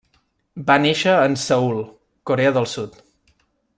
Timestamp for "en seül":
1.25-1.77